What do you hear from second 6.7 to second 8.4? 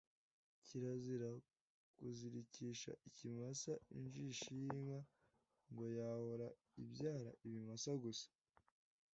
ibyara ibimasa gusa